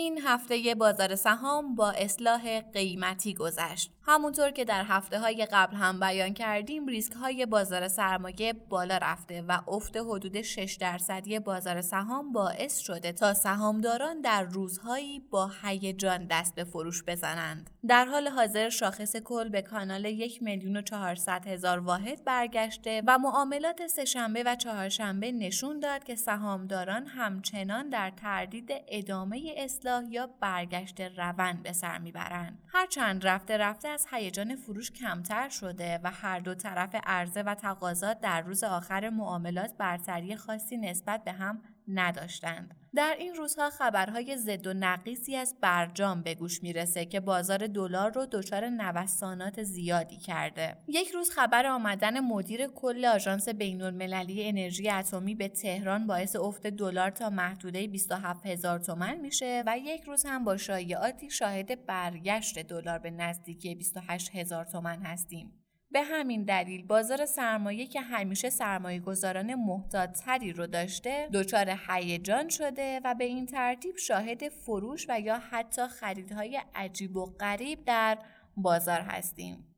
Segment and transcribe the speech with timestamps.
[0.00, 3.90] این هفته بازار سهام با اصلاح قیمتی گذشت.
[4.02, 9.42] همونطور که در هفته های قبل هم بیان کردیم ریسک های بازار سرمایه بالا رفته
[9.42, 16.26] و افت حدود 6 درصدی بازار سهام باعث شده تا سهامداران در روزهایی با هیجان
[16.26, 17.70] دست به فروش بزنند.
[17.88, 23.18] در حال حاضر شاخص کل به کانال 1 میلیون و 400 هزار واحد برگشته و
[23.18, 31.00] معاملات سهشنبه و چهارشنبه نشون داد که سهامداران همچنان در تردید ادامه اصلاح یا برگشت
[31.00, 32.58] روند به سر می‌برند.
[32.66, 38.14] هرچند رفته رفته از هیجان فروش کمتر شده و هر دو طرف عرضه و تقاضا
[38.14, 42.74] در روز آخر معاملات برتری خاصی نسبت به هم نداشتند.
[42.94, 48.12] در این روزها خبرهای ضد و نقیصی از برجام به گوش می‌رسه که بازار دلار
[48.12, 50.76] رو دچار نوسانات زیادی کرده.
[50.88, 57.10] یک روز خبر آمدن مدیر کل آژانس بین‌المللی انرژی اتمی به تهران باعث افت دلار
[57.10, 62.98] تا محدوده 27 هزار تومن میشه و یک روز هم با شایعاتی شاهد برگشت دلار
[62.98, 65.59] به نزدیکی 28 هزار تومن هستیم.
[65.92, 72.48] به همین دلیل بازار سرمایه که همیشه سرمایه گذاران محتاط تری رو داشته دچار هیجان
[72.48, 78.18] شده و به این ترتیب شاهد فروش و یا حتی خریدهای عجیب و غریب در
[78.56, 79.69] بازار هستیم.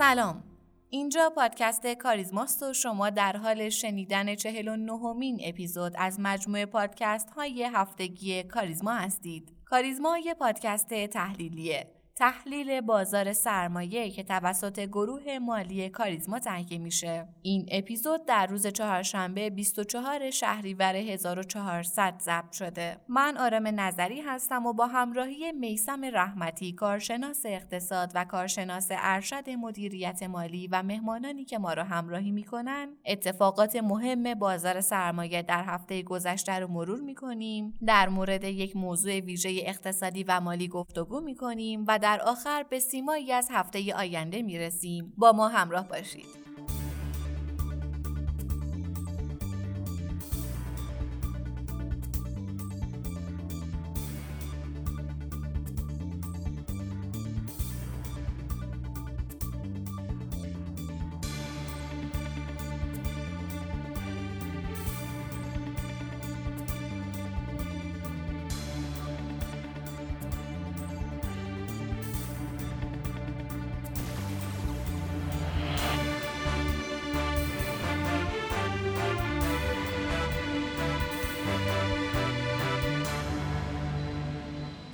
[0.00, 0.42] سلام
[0.90, 7.30] اینجا پادکست کاریزماست و شما در حال شنیدن چهل و نهمین اپیزود از مجموعه پادکست
[7.30, 9.52] های هفتگی کاریزما هستید.
[9.64, 17.28] کاریزما یه پادکست تحلیلیه تحلیل بازار سرمایه که توسط گروه مالی کاریزما تهیه میشه.
[17.42, 22.96] این اپیزود در روز چهارشنبه 24 شهریور 1400 ضبط شده.
[23.08, 30.22] من آرام نظری هستم و با همراهی میسم رحمتی کارشناس اقتصاد و کارشناس ارشد مدیریت
[30.22, 36.58] مالی و مهمانانی که ما را همراهی می‌کنن اتفاقات مهم بازار سرمایه در هفته گذشته
[36.58, 42.20] رو مرور می‌کنیم در مورد یک موضوع ویژه اقتصادی و مالی گفتگو می‌کنیم و در
[42.20, 45.12] آخر به سیمایی از هفته آینده می‌رسیم.
[45.16, 46.39] با ما همراه باشید.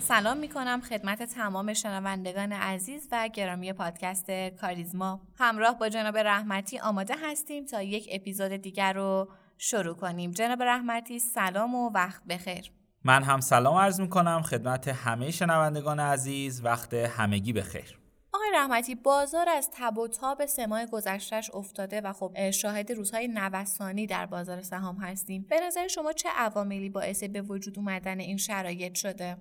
[0.09, 4.31] سلام می کنم خدمت تمام شنوندگان عزیز و گرامی پادکست
[4.61, 5.21] کاریزما.
[5.39, 9.29] همراه با جناب رحمتی آماده هستیم تا یک اپیزود دیگر رو
[9.59, 10.31] شروع کنیم.
[10.31, 12.73] جناب رحمتی سلام و وقت بخیر.
[13.05, 17.99] من هم سلام عرض می کنم خدمت همه شنوندگان عزیز وقت همگی بخیر.
[18.33, 23.29] آقای رحمتی بازار از تب و تاب سه ماه گذشتهش افتاده و خب شاهد روزهای
[23.29, 25.47] نوسانی در بازار سهام هستیم.
[25.51, 29.37] به نظر شما چه عواملی باعث به وجود اومدن این شرایط شده؟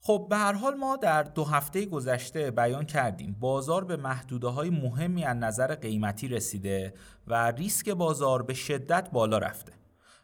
[0.00, 3.36] خب به هر حال ما در دو هفته گذشته بیان کردیم.
[3.40, 6.94] بازار به محدوده های مهمی از نظر قیمتی رسیده
[7.26, 9.72] و ریسک بازار به شدت بالا رفته.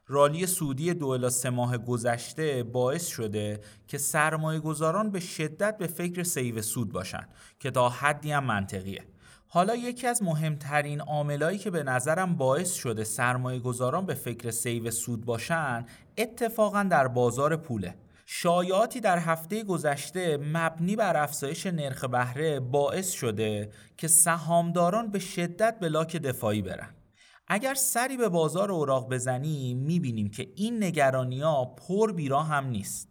[0.06, 5.86] رالی صعودی دو الا سه ماه گذشته باعث شده که سرمایه گذاران به شدت به
[5.86, 7.28] فکر save سود باشن
[7.60, 9.04] که تا حدی هم منطقیه.
[9.48, 14.90] حالا یکی از مهمترین عاملایی که به نظرم باعث شده سرمایه گذاران به فکر save
[14.90, 15.86] سود باشن
[16.18, 17.94] اتفاقا در بازار پوله.
[18.26, 25.78] شایعاتی در هفته گذشته مبنی بر افزایش نرخ بهره باعث شده که سهامداران به شدت
[25.78, 26.94] به لاک دفاعی برن.
[27.48, 33.08] اگر سری به بازار اوراق بزنیم می‌بینیم که این نگرانی ها پر بیرا هم نیست.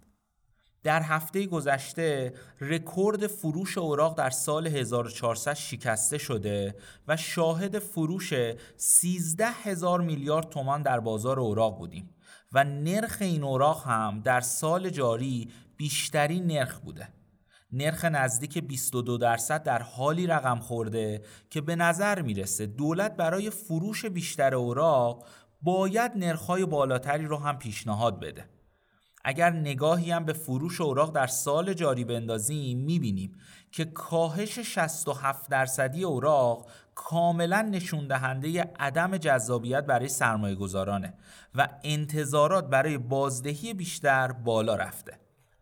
[0.83, 6.75] در هفته گذشته رکورد فروش اوراق در سال 1400 شکسته شده
[7.07, 8.33] و شاهد فروش
[8.77, 12.09] 13 هزار میلیارد تومان در بازار اوراق بودیم.
[12.53, 17.09] و نرخ این اوراق هم در سال جاری بیشترین نرخ بوده.
[17.71, 24.05] نرخ نزدیک 22 درصد در حالی رقم خورده که به نظر می‌رسه دولت برای فروش
[24.05, 25.25] بیشتر اوراق
[25.61, 28.49] باید نرخهای بالاتری رو هم پیشنهاد بده.
[29.25, 33.31] اگر نگاهی هم به فروش اوراق در سال جاری بندازیم می‌بینیم
[33.71, 41.13] که کاهش 67 درصدی اوراق کاملا نشون دهنده عدم جذابیت برای سرمایه گذارانه
[41.55, 45.19] و انتظارات برای بازدهی بیشتر بالا رفته.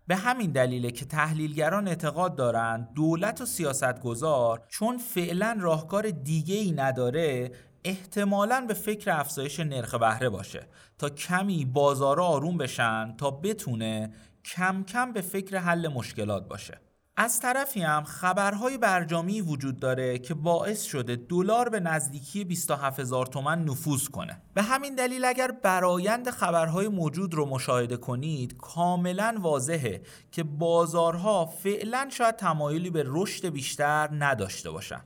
[0.07, 6.71] به همین دلیله که تحلیلگران اعتقاد دارند دولت و سیاستگزار چون فعلا راهکار دیگه ای
[6.71, 7.51] نداره
[7.83, 10.67] احتمالا به فکر افزایش نرخ بهره باشه
[10.97, 14.13] تا کمی بازارا آروم بشن تا بتونه
[14.45, 16.79] کم کم به فکر حل مشکلات باشه.
[17.17, 23.29] از طرفی هم خبرهای برجامی وجود داره که باعث شده دلار به نزدیکی 27 هزار
[23.45, 24.41] نفوذ کنه.
[24.53, 32.07] به همین دلیل اگر برایند خبرهای موجود رو مشاهده کنید کاملا واضحه که بازارها فعلا
[32.11, 35.01] شاید تمایلی به رشد بیشتر نداشته باشن.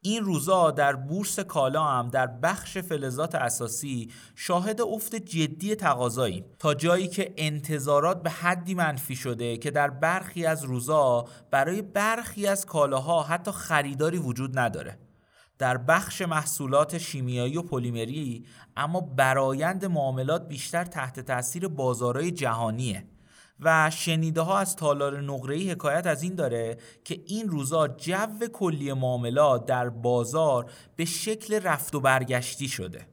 [0.00, 6.44] این روزا در بورس کالا هم در بخش فلزات اساسی شاهد افت جدی تقاضاییم.
[6.58, 12.46] تا جایی که انتظارات به حدی منفی شده که در برخی از روزا برای برخی
[12.46, 14.98] از کالاها حتی خریداری وجود نداره.
[15.58, 18.46] در بخش محصولات شیمیایی و پلیمری
[18.76, 23.04] اما برایند معاملات بیشتر تحت تاثیر بازارهای جهانیه.
[23.60, 28.92] و شنیده ها از تالار نقره‌ای حکایت از این داره که این روزا جو کلی
[28.92, 33.06] معاملات در بازار به شکل رفت و برگشتی شده.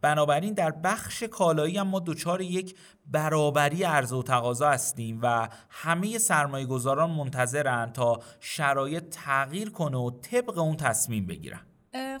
[0.00, 2.76] بنابراین در بخش کالایی هم ما دچار یک
[3.06, 10.10] برابری عرضه و تقاضا هستیم و همه سرمایه گذاران منتظرن تا شرایط تغییر کنه و
[10.10, 11.67] طبق اون تصمیم بگیرن.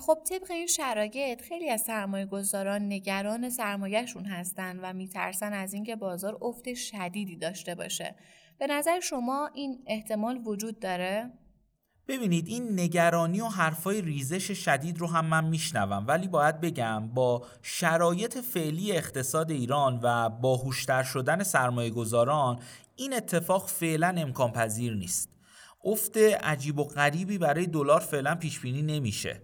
[0.00, 5.96] خب طبق این شرایط خیلی از سرمایه گذاران نگران سرمایهشون هستن و میترسن از اینکه
[5.96, 8.14] بازار افت شدیدی داشته باشه.
[8.58, 11.30] به نظر شما این احتمال وجود داره؟
[12.08, 17.46] ببینید این نگرانی و حرفای ریزش شدید رو هم من میشنوم ولی باید بگم با
[17.62, 22.60] شرایط فعلی اقتصاد ایران و باهوشتر شدن سرمایه گذاران
[22.96, 25.28] این اتفاق فعلا امکان پذیر نیست.
[25.84, 29.40] افت عجیب و غریبی برای دلار فعلا پیش بینی نمیشه.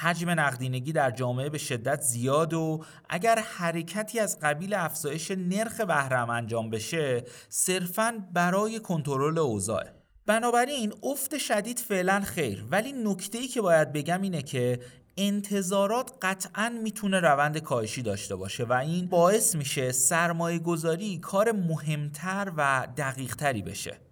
[0.00, 6.30] حجم نقدینگی در جامعه به شدت زیاد و اگر حرکتی از قبیل افزایش نرخ بهرم
[6.30, 9.84] انجام بشه صرفا برای کنترل اوضاع.
[10.26, 14.80] بنابراین افت شدید فعلا خیر ولی نکته ای که باید بگم اینه که
[15.16, 22.52] انتظارات قطعا می‌تونه روند کاهشی داشته باشه و این باعث میشه سرمایه گذاری کار مهمتر
[22.56, 24.05] و دقیقتری بشه.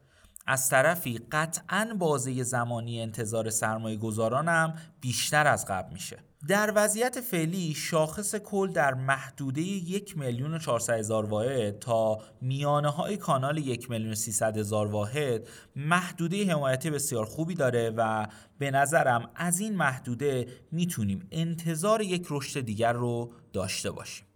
[0.47, 6.19] از طرفی قطعا بازه زمانی انتظار سرمایه گذارانم بیشتر از قبل میشه.
[6.49, 13.17] در وضعیت فعلی شاخص کل در محدوده یک میلیون و هزار واحد تا میانه های
[13.17, 18.27] کانال یک میلیون هزار واحد محدوده حمایتی بسیار خوبی داره و
[18.59, 24.27] به نظرم از این محدوده می‌تونیم انتظار یک رشد دیگر رو داشته باشیم.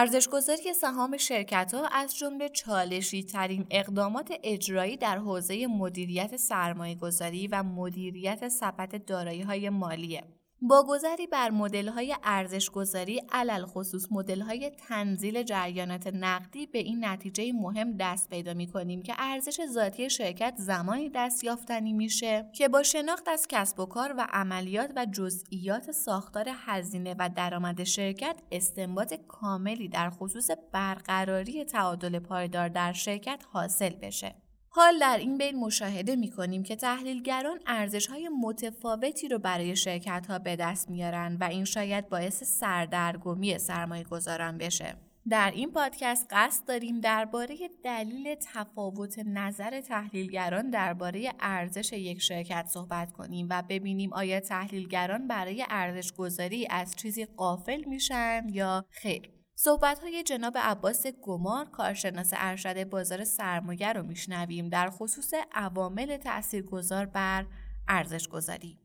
[0.00, 7.46] ارزشگذاری سهام شرکت ها از جمله چالشی ترین اقدامات اجرایی در حوزه مدیریت سرمایه گذاری
[7.46, 10.37] و مدیریت سبد دارایی های مالیه.
[10.62, 11.50] با گذری بر
[11.94, 14.06] های ارزش گذاری علل خصوص
[14.46, 20.10] های تنزیل جریانات نقدی به این نتیجه مهم دست پیدا می کنیم که ارزش ذاتی
[20.10, 25.06] شرکت زمانی دست یافتنی میشه که با شناخت از کسب و کار و عملیات و
[25.06, 33.44] جزئیات ساختار هزینه و درآمد شرکت استنباط کاملی در خصوص برقراری تعادل پایدار در شرکت
[33.52, 34.47] حاصل بشه.
[34.70, 40.26] حال در این بین مشاهده می کنیم که تحلیلگران ارزش های متفاوتی رو برای شرکت
[40.28, 44.94] ها به دست میارن و این شاید باعث سردرگمی سرمایه گذاران بشه.
[45.28, 53.12] در این پادکست قصد داریم درباره دلیل تفاوت نظر تحلیلگران درباره ارزش یک شرکت صحبت
[53.12, 59.37] کنیم و ببینیم آیا تحلیلگران برای ارزش گذاری از چیزی قافل میشن یا خیر.
[59.60, 67.06] صحبت های جناب عباس گمار کارشناس ارشد بازار سرمایه رو میشنویم در خصوص عوامل تاثیرگذار
[67.06, 67.46] بر
[67.88, 68.78] ارزش گذاری.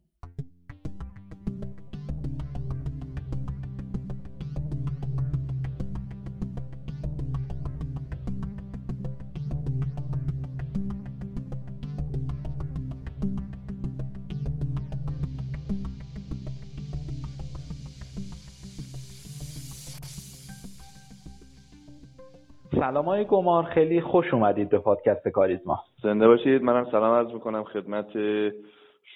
[22.83, 26.63] سلام های گمان خیلی خوش اومدید به پادکست کاریزما زنده باشید.
[26.63, 28.05] منم سلام عرض می‌کنم خدمت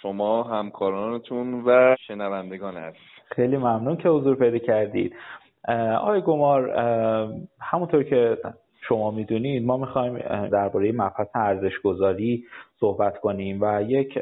[0.01, 5.15] شما همکارانتون و شنوندگان هست خیلی ممنون که حضور پیدا کردید.
[5.99, 6.69] آقای گمار
[7.59, 8.37] همونطور که
[8.81, 12.43] شما می‌دونید ما می‌خوایم درباره مبحث ارزش گذاری
[12.79, 14.19] صحبت کنیم و یک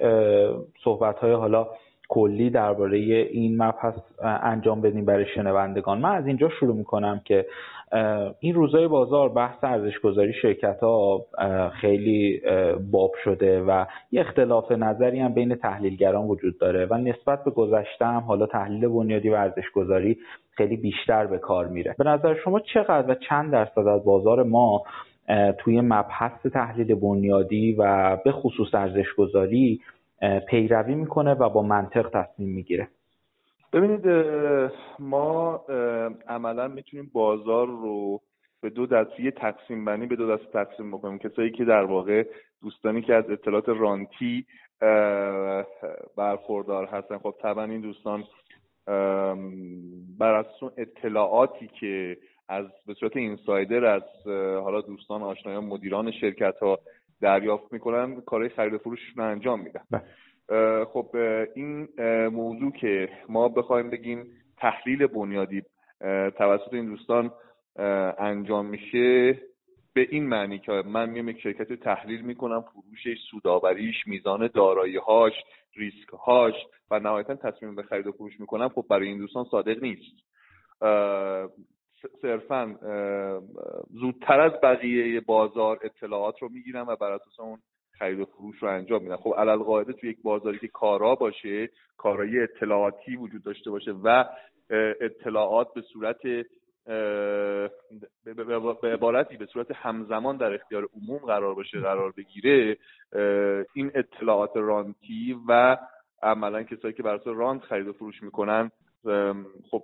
[0.83, 1.67] صحبت های حالا
[2.09, 3.93] کلی درباره این مبحث
[4.24, 6.00] انجام بدیم برای شنوندگان.
[6.00, 7.45] من از اینجا شروع می‌کنم که
[8.39, 11.25] این روزای بازار بحث ارزش گذاری شرکت ها
[11.81, 12.41] خیلی
[12.91, 18.05] باب شده و یه اختلاف نظری هم بین تحلیلگران وجود داره و نسبت به گذشته
[18.05, 20.17] هم حالا تحلیل بنیادی و ارزش گذاری
[20.51, 21.95] خیلی بیشتر به کار میره.
[21.97, 24.83] به نظر شما چقدر و چند درصد از بازار ما
[25.57, 29.81] توی مبحث تحلیل بنیادی و به خصوص ارزش گذاری
[30.48, 32.88] پیروی می‌کنه و با منطق تصمیم می‌گیره.
[33.74, 34.08] ببینید
[35.00, 35.65] ما
[36.27, 38.22] عملا می‌تونیم بازار رو
[38.62, 41.17] به دو دسته تقسیم بندی به دو دسته تقسیم بکنیم.
[41.17, 42.24] کسایی که در واقع
[42.62, 44.46] دوستانی که از اطلاعات رانتی
[46.17, 47.17] برخوردار هستن.
[47.17, 48.24] خب طبعا این دوستان
[50.20, 52.17] بر اساس اطلاعاتی که
[52.50, 54.03] از به صورت اینسایدر از
[54.63, 56.79] حالا دوستان آشنایان مدیران شرکت ها
[57.22, 59.81] دریافت می‌کنن کارهای خرید و فروش رو انجام میدن.
[59.91, 60.03] بله.
[60.86, 61.15] خب
[61.55, 61.88] این
[62.27, 64.25] موضوع که ما بخوایم بگیم
[64.57, 65.62] تحلیل بنیادی
[66.38, 67.31] توسط این دوستان
[68.19, 69.34] انجام میشه
[69.93, 75.34] به این معنی که من میام یک شرکت رو تحلیل می‌کنم فروشش سوداوریش میزان داراییهاش
[75.75, 76.53] ریسکهاش
[76.91, 78.69] و نهایتا تصمیم به خرید و فروش می‌کنم.
[78.69, 80.25] خب برای این دوستان صادق نیست.
[82.21, 82.75] صرفا
[83.89, 87.59] زودتر از بقیه بازار اطلاعات رو می‌گیرن و بر اساس اون
[88.00, 91.69] خرید و فروش رو انجام میدن خب علل قاعده تو یک بازاری که کارا باشه
[91.97, 94.25] کارایی اطلاعاتی وجود داشته باشه و
[95.01, 96.21] اطلاعات به صورت
[98.81, 102.77] به عبارتی به صورت همزمان در اختیار عموم قرار باشه قرار بگیره
[103.74, 105.77] این اطلاعات رانتی و
[106.21, 108.71] عملا کسایی که بر رانت خرید و فروش می‌کنن
[109.71, 109.83] خب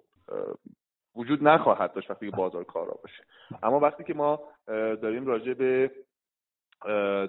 [1.15, 3.23] وجود نخواهد داشت وقتی که بازار کارا باشه.
[3.63, 4.39] اما وقتی که ما
[5.01, 5.91] داریم راجع به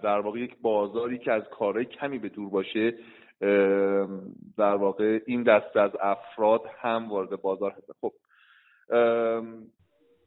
[0.02, 2.94] در واقع یک بازاری که از کارهای کمی به دور باشه
[4.58, 8.12] در واقع این دسته از افراد هم وارد بازار هست خب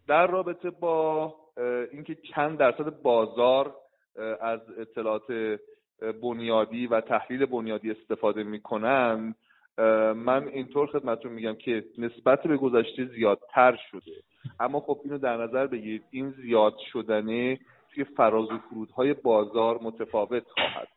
[0.07, 1.35] در رابطه با
[1.91, 3.75] اینکه چند درصد بازار
[4.41, 5.59] از اطلاعات
[6.21, 9.35] بنیادی و تحلیل بنیادی استفاده می‌کنن
[10.15, 14.23] من اینطور خدمتتون میگم که نسبت به گذشته زیادتر شده.
[14.59, 16.03] اما خب اینو در نظر بگیرید.
[16.11, 17.59] این زیاد شدنه
[17.93, 20.87] توی فراز و فرودهای بازار متفاوت خواهد.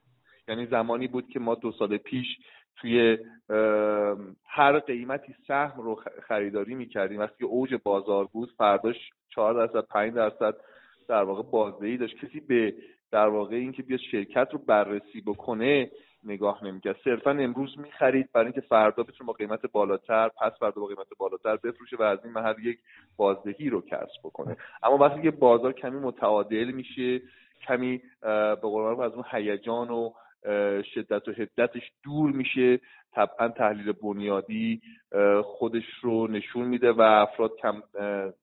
[0.48, 2.26] یعنی زمانی بود که ما دو سال پیش
[2.76, 3.18] توی
[4.44, 7.20] هر قیمتی سهم رو خریداری می‌کردیم.
[7.20, 10.54] وقتی اوج بازار بود فرداش چهار درصد پنج درصد
[11.08, 12.16] در واقع بازدهی داشت.
[12.16, 12.74] کسی به
[13.10, 15.90] در واقع اینکه بیاد شرکت رو بررسی بکنه
[16.24, 16.96] نگاه نمی‌کرد.
[17.04, 21.56] صرفا امروز می‌خرید برای اینکه فردا بتونه با قیمت بالاتر پس فردا با قیمت بالاتر
[21.56, 22.78] بفروشه و از این محل یک
[23.16, 24.56] بازدهی رو کسب بکنه.
[24.82, 27.20] اما وقتی که بازار کمی متعادل میشه
[27.66, 30.12] کمی به قول از اون هیجان و
[30.94, 32.80] شدت و حدتش دور میشه
[33.12, 34.80] طبعا تحلیل بنیادی
[35.42, 37.82] خودش رو نشون میده و افراد کم،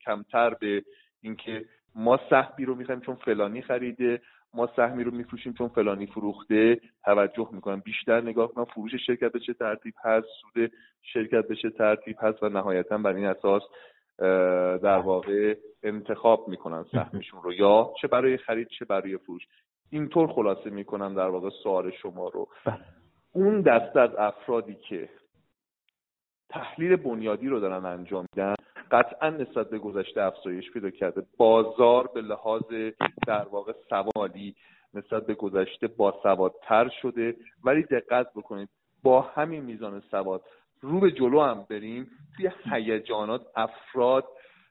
[0.06, 0.84] کمتر به
[1.22, 1.66] اینکه
[1.96, 4.22] ما سهمی رو می‌خوایم چون فلانی خریده
[4.56, 7.80] ما سهمی رو میفروشیم چون فلانی فروخته توجه می‌کنم.
[7.80, 10.72] بیشتر نگاه کنم فروش شرکت به چه ترتیب هست سود
[11.02, 13.64] شرکت به چه ترتیب هست و نهایتا بر این اساس
[14.82, 17.54] در واقع انتخاب می‌کنن سهمشون رو.
[17.54, 19.48] یا چه برای خرید چه برای فروش.
[19.90, 22.48] اینطور خلاصه می‌کنم در واقع سوال شما رو.
[22.66, 22.80] بله.
[23.34, 25.10] اون دسته از افرادی که
[26.50, 28.56] تحلیل بنیادی رو دارن انجام میدن
[28.92, 31.24] قطعا نسبت به گذشته افزایش پیدا کرده.
[31.38, 32.64] بازار به لحاظ
[33.28, 34.56] در واقع سوالی
[34.94, 37.36] نسبت به گذشته با سوادتر شده.
[37.64, 38.70] ولی دقت بکنید
[39.04, 40.42] با همین میزان سواد
[40.82, 44.26] رو به جلو هم بریم توی هیجانات افراد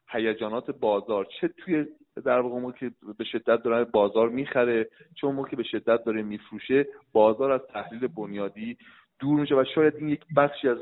[0.08, 1.86] هیجانات بازار چه توی
[2.24, 6.22] در واقع موقع که به شدت داره بازار می‌خره چه موقع که به شدت داره
[6.22, 8.76] میفروشه بازار از تحلیل بنیادی
[9.18, 10.78] دور میشه و شاید این یک بخشی از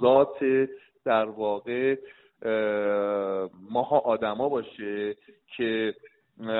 [0.00, 0.68] ذات
[1.04, 1.96] در واقع
[3.70, 5.16] ماها آدما باشه
[5.56, 5.94] که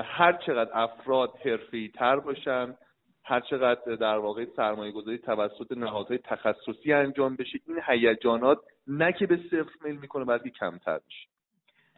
[0.04, 2.76] هر چقدر افراد حرفه‌ای تر باشن
[3.24, 9.26] هر چقدر در واقع سرمایه گذاری توسط نهادهای تخصصی انجام بشه این هیجانات نه که
[9.26, 11.28] به صفر میل می‌کنه بلکه کمتر میشه.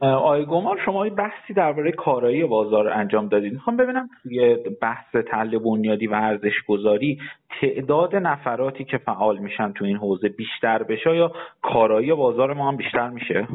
[0.00, 3.52] آقای گمار شما بحثی درباره کارایی بازار انجام دادید.
[3.52, 7.20] می‌خوام ببینم توی بحث تل بنیادی و ارزش گذاری
[7.60, 12.76] تعداد نفراتی که فعال میشن تو این حوزه بیشتر بشه یا کارایی بازار ما هم
[12.76, 13.48] بیشتر میشه؟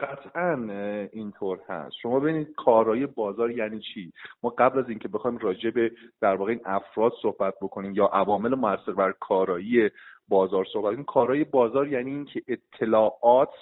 [0.00, 0.68] قطعا
[1.12, 1.94] اینطور هست.
[2.02, 4.12] شما ببینید کارایی بازار یعنی چی؟
[4.42, 8.54] ما قبل از اینکه بخوایم راجع به در واقع این افراد صحبت بکنیم یا عوامل
[8.54, 9.90] موثر بر کارایی
[10.28, 13.54] بازار صحبت کنیم کارایی بازار یعنی اینکه اطلاعات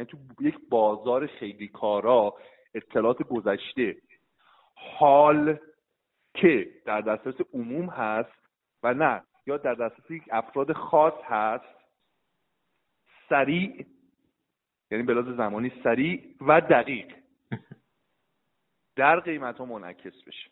[0.00, 2.34] یعنی تو یک بازار خیلی کارا
[2.74, 3.96] اطلاعات گذشته
[4.74, 5.58] حال
[6.34, 8.48] که در دسترس عموم هست
[8.82, 11.80] و نه یا در دسترس یک افراد خاص هست
[13.28, 13.86] سریع
[14.90, 17.14] یعنی به زمانی سریع و دقیق
[18.96, 20.50] در قیمت ها منعکس بشه.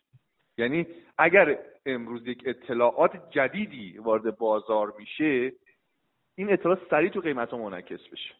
[0.57, 0.87] یعنی
[1.17, 5.53] اگر امروز یک اطلاعات جدیدی وارد بازار میشه
[6.35, 8.35] این اطلاعات سریع تو قیمت ها منعکس بشه.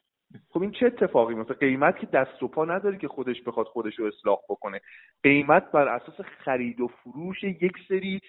[0.50, 4.00] خب این چه اتفاقی میفته قیمت که دست و پا نداره که خودش بخواد خودش
[4.00, 4.82] رو اصلاح بکنه.
[5.24, 8.22] قیمت بر اساس خرید و فروش یک سری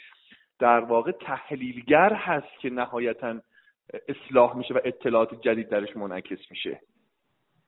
[0.59, 3.41] در واقع تحلیلگر هست که نهایتا
[4.09, 6.81] اصلاح میشه و اطلاعات جدید درش منعکس میشه.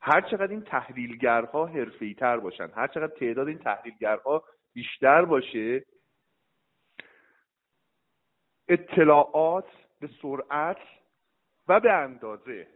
[0.00, 5.84] هر چقدر این تحلیلگرها حرفه‌ای تر باشن هر چقدر تعداد این تحلیلگرها بیشتر باشه
[8.68, 9.68] اطلاعات
[10.00, 10.78] به سرعت
[11.68, 12.66] و به اندازه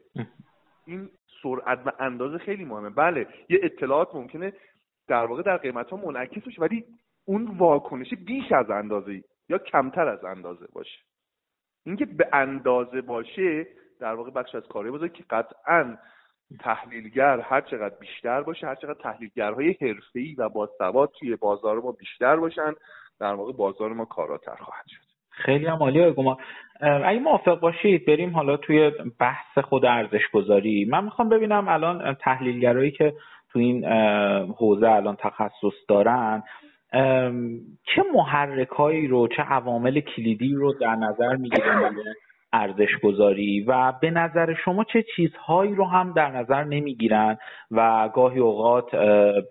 [0.86, 1.10] این
[1.42, 2.90] سرعت و اندازه خیلی مهمه.
[2.90, 4.52] بله یه اطلاعات ممکنه
[5.08, 6.84] در واقع در قیمت ها منعکس بشه ولی
[7.24, 10.98] اون واکنش بیش از اندازه یا کمتر از اندازه باشه.
[11.86, 13.66] اینکه به اندازه باشه
[14.00, 15.96] در واقع بخش از کاری بازه که قطعا
[16.60, 21.92] تحلیلگر هر چقدر بیشتر باشه هر چقدر تحلیلگرهای حرفه‌ای و با سواد توی بازار ما
[21.92, 22.74] بیشتر باشن
[23.20, 25.05] در واقع بازار ما کاراتر خواهد شد.
[25.36, 26.38] خیلی هم عالی ما
[26.80, 32.90] اگه موافق باشید بریم حالا توی بحث خود ارزش گذاری من می‌خوام ببینم الان تحلیلگرایی
[32.90, 33.12] که
[33.52, 33.84] تو این
[34.58, 36.42] حوزه الان تخصص دارن
[37.84, 41.94] چه محرکایی رو چه عوامل کلیدی رو در نظر می‌گیرن
[42.52, 47.38] ارزش گذاری و به نظر شما چه چیزهایی رو هم در نظر نمی‌گیرن
[47.70, 48.90] و گاهی اوقات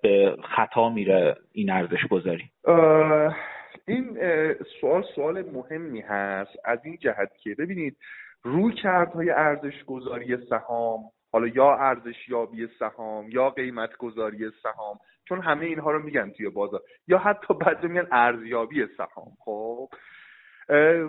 [0.01, 2.43] به خطا میره این ارزش گذاری
[3.87, 4.17] این
[4.81, 6.51] سوال سوال مهمی هست.
[6.65, 7.97] از این جهت که ببینید
[8.43, 15.41] روی کردهای ارزش گذاری سهام حالا یا ارزش یابی سهام یا قیمت گذاری سهام چون
[15.41, 19.31] همه اینها رو میگن توی بازار یا حتی بعد میگن ارزیابی سهام.
[19.39, 19.89] خب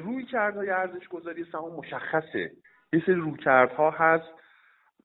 [0.05, 2.51] روی کردهای ارزش گذاری سهام مشخصه.
[2.93, 4.33] یه سری روی کردها هست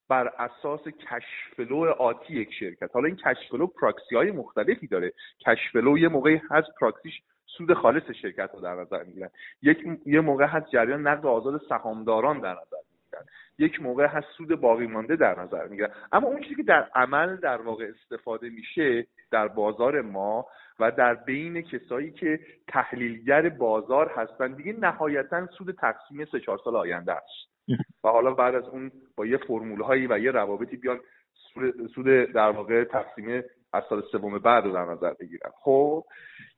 [0.10, 2.90] بر اساس کشفلو آتی یک شرکت.
[2.94, 5.14] حالا این کشفلو پراکسی های مختلفی داره.
[5.48, 7.22] کشفلو یه موقعی هست پراکسیش
[7.58, 9.30] سود خالص شرکت رو در نظر می‌گیرن.
[9.62, 13.26] یک یه موقع هست جریان نقد آزاد سهامداران در نظر می‌گیرن.
[13.58, 15.90] یک موقع هست سود باقی مانده در نظر می‌گیرن.
[16.12, 20.48] اما اون چیزی که در عمل در واقع استفاده میشه در بازار ما
[20.80, 26.76] و در بین کسایی که تحلیلگر بازار هستن دیگه نهایتا سود تقسیم سه چهار سال
[26.76, 27.52] آینده است.
[28.04, 31.00] و حالا بعد از اون با یه فرمول هایی و یه روابطی بیان
[31.96, 36.04] سود در واقع تقسیم از سال سوم بعد رو در نظر بگیرن خب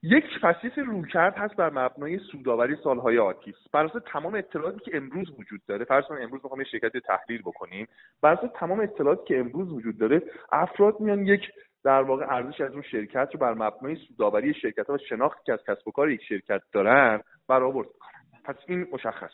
[0.04, 5.32] یک پسیف رویکرد هست بر مبنای سوداوری سالهای آتی بر اساس تمام اطلاعاتی که امروز
[5.40, 7.88] وجود داره فرض کنید امروز می‌خوام یه شرکت تحلیل بکنیم
[8.22, 10.22] بر اساس تمام اطلاعاتی که امروز وجود داره
[10.52, 11.42] افراد میان یک
[11.84, 15.54] در واقع ارزش از اون شرکت رو بر مبنای سوداوری شرکت ها و شناختی که
[15.54, 19.34] از کسب و کار یک شرکت دارن برآورد می‌کنن پس این مشخص.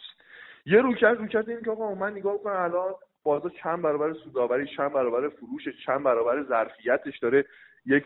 [0.66, 4.94] یه رویکرد رویکرد این که آقا من نگاه کنم الان بازار چند برابر سوداوری چند
[4.94, 7.46] برابر فروش چند برابر ظرفیتش داره.
[7.90, 8.06] یک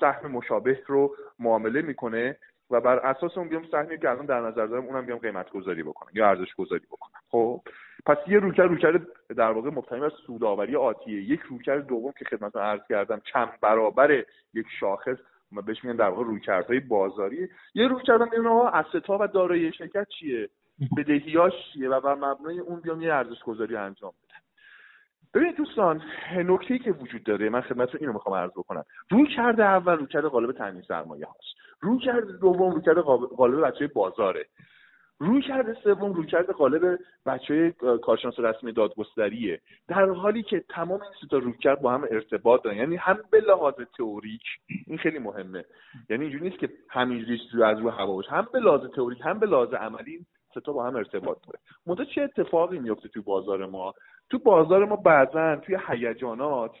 [0.00, 2.36] سهم مشابه رو معامله می‌کنه
[2.70, 5.82] و بر اساس اون بیام سهمی که الان در نظر دارم اونم بیام قیمت گذاری
[5.82, 7.20] بکنم یا ارزش گذاری بکنم.
[7.28, 7.62] خب؟
[8.06, 11.22] پس یه رویکرد رویکرد در واقع مبتنی بر سودآوری آتیه.
[11.22, 15.16] یک رویکرد دوم که خدمتتون عرض کردم چند برابر یک شاخص
[15.52, 17.48] ما بهش میگن در واقع رویکردهای بازاری.
[17.74, 20.48] یه رویکرد هم آقا استا و دارایی شرکت چیه؟
[20.96, 24.25] بدهیاش چیه؟ و بر مبنای اون بیام یه ارزش گذاری انجام بدم
[25.36, 26.02] ببینید دوستان
[26.36, 28.84] نکته که وجود داره من خدمتتون اینو می‌خوام عرض بکنم.
[29.10, 31.56] روی کرده اول روی کرده قالب تامین سرمایه هاست.
[31.80, 33.00] روی کرده دوم روی کرده
[33.36, 34.46] قالب بچه بازاره.
[35.18, 39.60] روی کرده سوم روی کرده قالب بچه کارشناس رسمی دادگستریه.
[39.88, 43.40] در حالی که تمام این ستا روی کرد با هم ارتباط دارن یعنی هم به
[43.40, 44.42] لحاظ تئوریک
[44.86, 45.64] این خیلی مهمه.
[46.10, 48.30] یعنی اینجوری نیست که همینجوری از رو هوا باشه.
[48.30, 51.58] هم به لحاظ تئوریک هم به لحاظ عملی ستا با هم ارتباط داره.
[51.86, 53.94] منتها چه اتفاقی میفته تو بازار ما؟
[54.30, 56.76] تو بازار ما بعضا توی هیجانات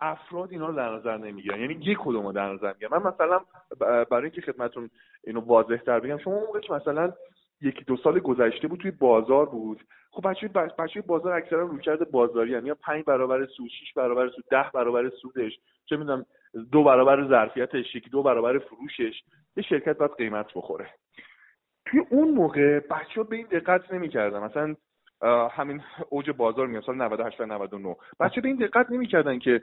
[0.00, 1.60] افراد اینا رو در نظر نمی‌گیرن.
[1.60, 2.98] یعنی یک کدوم رو در نظر می‌گیرن.
[2.98, 3.40] من مثلا
[4.10, 4.90] برای اینکه خدمتتون
[5.24, 7.12] اینو واضح تر بگم شما موقع که مثلا
[7.60, 9.84] یکی دو سال گذشته بود توی بازار بود.
[10.10, 14.44] خب بچه بچه بازار اکثرا رویکرد بازاری هم یا پنج برابر سود 6 برابر سود
[14.50, 15.58] ده برابر سودش.
[15.86, 16.26] چه می‌دونم
[16.72, 19.22] دو برابر ظرفیتش یکی دو برابر فروشش.
[19.56, 20.90] یه شرکت باید قیمت بخوره.
[21.86, 24.38] توی اون موقع بچه ها به این دقت نمی‌کردن.
[24.38, 24.76] مثلا
[25.50, 29.62] همین اوج بازار میگم سال 98 و 99 بچه به این دقت نمی‌کردن که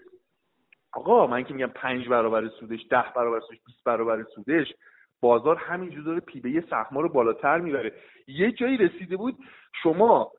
[0.93, 4.73] آقا من که میگم پنج برابر سودش ده برابر سودش 20 برابر سودش
[5.21, 7.93] بازار همینجور داره پیبه سهما رو بالاتر می‌بره.
[8.27, 9.37] یه جایی رسیده بود
[9.83, 10.31] شما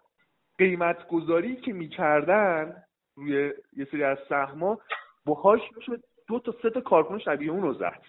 [0.59, 2.83] قیمت گذاری که می‌کردن
[3.17, 4.79] روی یه سری از سهما
[5.27, 5.93] باهاش میشه
[6.29, 8.03] دو تا سه تا کارکنه شبیه اون رو زد.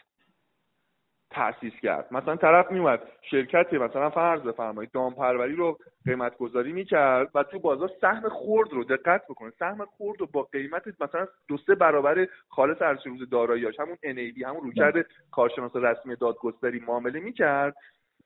[1.31, 2.07] تاسیس کرد.
[2.11, 7.91] مثلا طرف میومد شرکتی مثلا فرض بفرمایید دامپروری رو قیمت گذاری می‌کرد و تو بازار
[8.01, 12.81] سهم خورد رو دقت بکنه سهم خورد رو با قیمت مثلا دو سه برابر خالص
[12.81, 17.75] ارزش روز داراییاش همون NAV همون رویکرد کارشناس رسمی دادگستری معامله می‌کرد.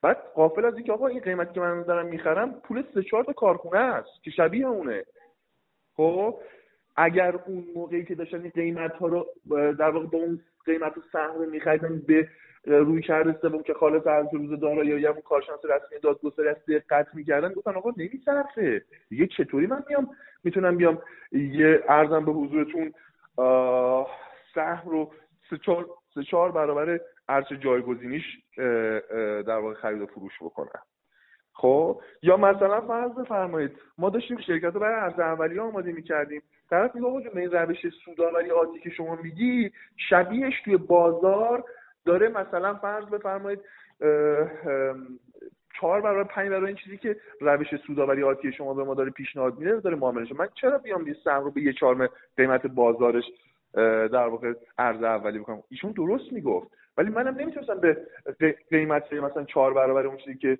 [0.02, 3.34] بعد قافل از اینکه آقا این قیمتی که من دارم می‌خرم پول سه چهار تا
[3.34, 5.04] کارخونه است که شبیه اونه.
[5.96, 6.39] خب
[6.96, 11.50] اگر اون موقعی که داشتن این قیمت ها رو در واقع با اون قیمت سهم
[11.50, 12.28] میخریدن به
[12.65, 17.08] روی کرده سوم که خالص از روز دارایی یا همون کارشناس رسمی دادگستری از دقت
[17.13, 20.10] می‌کردن گفتن آقا نمیصرفه دیگه چطوری من میام
[20.43, 22.93] می‌تونم بیام یه ارزم به حضورتون
[24.56, 25.12] سهم رو
[25.49, 26.99] سه چهار, سه چهار برابر
[27.30, 28.23] ارز جایگزینیش
[29.47, 30.82] در واقع خرید و فروش بکنم.
[31.54, 36.41] خب؟ یا مثلا فرض بفرمایید ما داشتیم شرکت رو برای ارز اولیه آماده می‌کردیم.
[36.69, 39.71] طرف میگه آقا این روش سودآوری عادی که شما میگی
[40.10, 41.63] شبیهش توی بازار
[42.06, 43.60] داره مثلا فرض بفرمایید
[45.80, 49.58] چهار برابر پنج برابر این چیزی که روش سودآوری آتی شما به ما داره پیشنهاد
[49.60, 53.24] میده داره معامله من چرا بیام سهم رو به یه چهارم قیمت بازارش
[53.74, 56.68] در واقع ارز اولی بکنم؟ ایشون درست می‌گفت.
[56.98, 57.98] ولی منم نمی‌تونستم به
[58.72, 60.58] قیمت مثلا چهار برابر اون چیزی که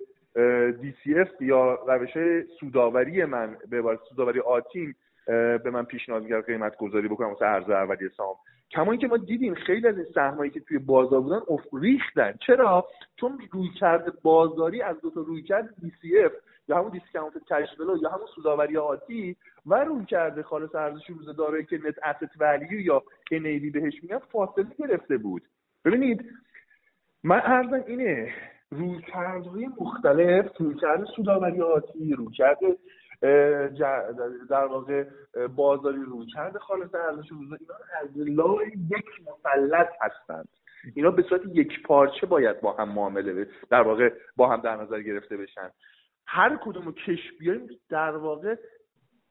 [0.82, 7.08] DCF یا روش سوداوری من به عبارت سوداوری آتیم به من پیشنهاد می‌کرد قیمت گذاری
[7.08, 8.36] بکنم واسه ارز اولیه سهام.
[8.70, 11.40] کما اینکه ما دیدیم خیلی از این سهمایی که توی بازار بودن
[11.72, 12.34] ریختن.
[12.46, 16.32] چرا؟ چون رویکرد بازاری از دو تا رویکرد DCF
[16.68, 17.68] یا همون دیسکانت کش
[18.02, 23.02] یا همون سوداوری آتی و رویکرد خالص ارزش روز دارایی که نت اسست ولیو یا
[23.32, 25.42] NAV بهش میگن فاصله گرفته بود.
[25.84, 26.24] ببینید
[27.24, 28.34] من ارزم اینه
[28.70, 32.58] رویکردهای مختلف رویکرد سوداوری آتی رویکرد
[34.50, 35.04] در واقع
[35.56, 36.26] بازاری رو.
[36.34, 40.48] کرده خالص ارزش روزا اینا از لای یک مثلث هستند.
[40.94, 45.02] اینا به صورت یک پارچه باید با هم معامله در واقع با هم در نظر
[45.02, 45.70] گرفته بشن.
[46.26, 48.56] هر کدوم کش بیاریم در واقع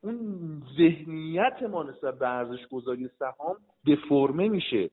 [0.03, 4.89] اون ذهنیت ما نسبت به ارزش گذاری سهام دفرمه میشه.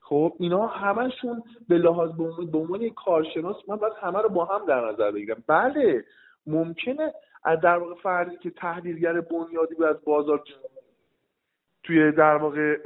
[0.00, 2.10] خب اینا همشون به لحاظ
[2.52, 5.44] به عنوان کارشناس من باید همه رو با هم در نظر بگیرم.
[5.46, 6.04] بله
[6.46, 7.12] ممکنه
[7.44, 10.42] در واقع فردی که تحلیلگر بنیادی بود از بازار
[11.82, 12.76] توی در واقع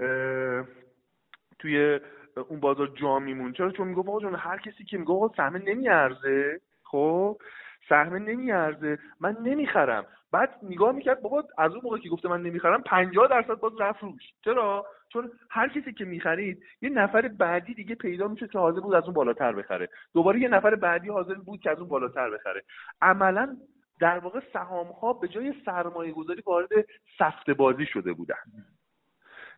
[1.59, 2.01] توی
[2.49, 5.59] اون بازار جا میمون چرا؟ چون می‌گفت آقا جون هر کسی که میگه آقا سهمه
[5.59, 7.39] نمیارزه خب؟
[7.89, 10.07] سهمه نمیارزه من نمی‌خرم.
[10.33, 14.03] بعد نگاه می‌کرد بابا از اون موقع که گفته من نمی‌خرم 50 درصد باز رفت
[14.03, 14.23] روش.
[14.45, 18.95] چرا؟ چون هر کسی که می‌خرید یه نفر بعدی دیگه پیدا میشه که حاضر بود
[18.95, 19.89] از اون بالاتر بخره.
[20.15, 22.63] دوباره یه نفر بعدی حاضر بود که از اون بالاتر بخره.
[23.03, 23.57] عملا
[24.01, 26.69] در واقع سهام ها به جای سرمایه گذاری وارد
[27.19, 28.35] سفته بازی شده بودن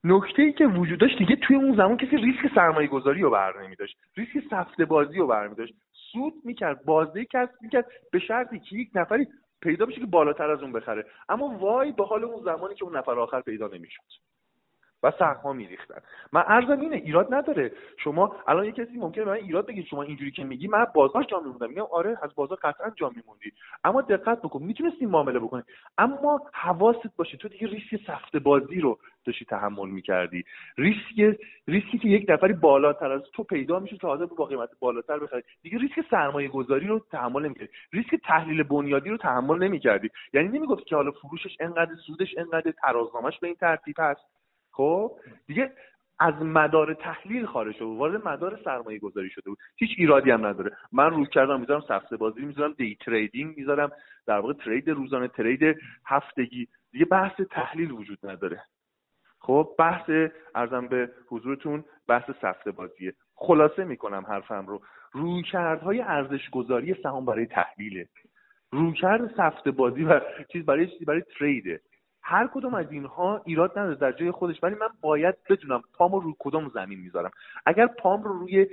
[0.05, 3.75] نکته ای که وجود داشت دیگه توی اون زمان کسی ریسک سرمایه گذاری رو بر
[3.79, 5.75] داشت ریسک سفته بازی رو بر داشت
[6.13, 9.27] سود می‌کرد بازده کسب می‌کرد به شرطی که یک نفری
[9.61, 11.07] پیدا بشه که بالاتر از اون بخره.
[11.29, 14.03] اما وای به حال اون زمانی که اون نفر آخر پیدا نمی‌شد.
[15.03, 16.01] و سهم‌ها میریختن.
[16.33, 17.73] من ارزم اینه ایراد نداره.
[17.97, 21.41] شما الان یه کسی ممکنه من ایراد بگید شما اینجوری که میگی من بازار جا
[21.41, 21.69] میموندم.
[21.69, 23.53] میگم آره از بازار قطعا جا میموندی.
[23.85, 25.63] اما دقت بکن می‌تونستی معامله بکنی
[25.99, 30.45] اما حواست باشه تو دیگه ریسک سفت بازی رو داشتی تحمل می‌کردی.
[30.79, 35.43] ریسک ریسکی که یک نفری بالاتر از تو پیدا میشه تا با قیمت بالاتر بخری.
[35.63, 37.71] دیگه ریسک سرمایه گذاری رو تحمل نمی‌کردی.
[37.93, 40.11] ریسک تحلیل بنیادی رو تحمل نمی‌کردی.
[40.33, 44.38] یعنی نمی‌گفتی که حالا فروشش انقدر سودش انقدر ترازنامش به این ترتیب هست.
[44.79, 45.13] خب
[45.47, 45.73] دیگه
[46.19, 49.59] از مدار تحلیل خارج شده وارد مدار سرمایه گذاری شده بود.
[49.77, 50.77] هیچ ایرادی هم نداره.
[50.93, 53.91] من رویکردم می‌ذارم سفته بازی می‌ذارم day trading می‌ذارم
[54.27, 56.69] در واقع trade روزانه trade هفتگی.
[56.93, 58.63] دیگه بحث تحلیل وجود نداره.
[59.39, 60.11] خب بحث
[60.55, 63.15] ارزم به حضورتون بحث سفته بازیه.
[63.35, 64.83] خلاصه می‌کنم حرفم رو.
[65.13, 68.09] رویکردهای ارزش گذاری سهام برای تحلیله.
[68.71, 70.21] رویکرد سفته بازی و
[70.53, 71.81] چیز برای چیزی برای تریده
[72.31, 76.37] هر کدوم از اینها ایراد نداره در جای خودش ولی من باید بدونم پام رو
[76.39, 77.31] کدوم زمین می‌ذارم.
[77.67, 78.67] اگر پام رو روی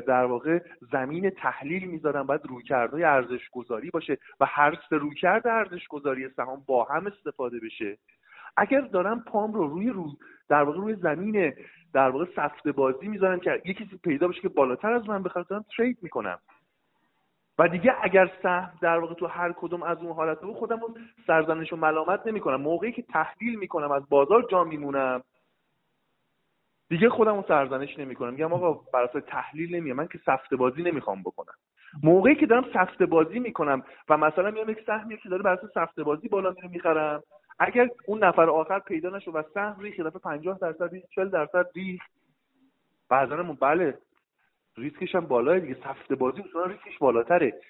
[0.00, 0.58] در واقع
[0.92, 6.62] زمین تحلیل می‌ذارم باید رویکردهای ارزش گذاری باشه و هر سه رویکرد ارزش گذاری سهام
[6.66, 7.98] با هم استفاده بشه.
[8.56, 10.06] اگر دارم پام رو روی رو
[10.48, 11.54] در واقع روی زمین
[11.94, 15.46] در واقع سفته بازی می‌ذارم که یه کسی پیدا بشه که بالاتر از من بخواد
[15.46, 16.38] دارم ترید می‌کنم.
[17.58, 20.94] و دیگه اگر سهم در واقع تو هر کدوم از اون حالت بود خودم رو
[21.26, 22.60] سرزنش و ملامت نمی‌کنم.
[22.60, 25.22] موقعی که تحلیل می‌کنم از بازار جا میمونم
[26.88, 28.32] دیگه خودم رو سرزنش نمی‌کنم.
[28.32, 31.54] میگم آقا بر تحلیل نمیام من که سفته بازی نمی‌خوام بکنم.
[32.02, 35.70] موقعی که دارم سفته بازی می‌کنم و مثلا میام یک سهمی که داره بر اساس
[35.74, 37.22] سفته بازی بالا میره می‌خرم.
[37.58, 41.66] اگر اون نفر آخر پیدا نشد و سهم ریخت دفعه 50 درصد ریخت 40 درصد
[41.74, 42.10] ریخت.
[43.08, 43.98] بعضا بله
[44.76, 45.76] ریسکش هم بالاه دیگه.
[45.84, 47.60] سفته بازی اصولا ریسکش بالاتره.